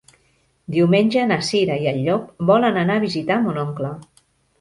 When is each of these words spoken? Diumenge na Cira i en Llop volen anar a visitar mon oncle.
Diumenge 0.75 1.25
na 1.31 1.35
Cira 1.49 1.75
i 1.83 1.85
en 1.91 1.99
Llop 2.07 2.23
volen 2.53 2.79
anar 2.85 2.97
a 3.01 3.05
visitar 3.05 3.39
mon 3.45 3.61
oncle. 3.67 3.93